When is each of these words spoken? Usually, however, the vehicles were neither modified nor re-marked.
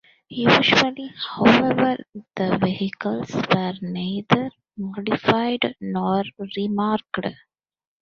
Usually, 0.33 1.13
however, 1.29 1.95
the 2.35 2.57
vehicles 2.57 3.29
were 3.53 3.75
neither 3.87 4.49
modified 4.75 5.75
nor 5.79 6.23
re-marked. 6.57 7.19